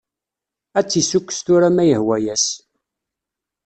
[0.79, 2.45] Ad t-issukkes tura, ma yehwa-as!